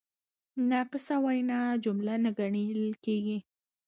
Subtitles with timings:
[0.69, 3.37] ناقصه وینا جمله نه ګڼل کیږي.